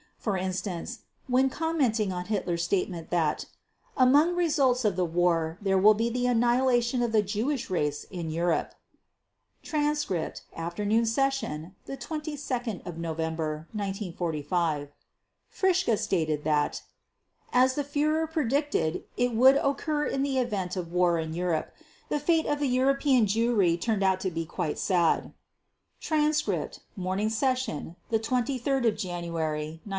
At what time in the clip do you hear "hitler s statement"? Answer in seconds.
2.25-3.09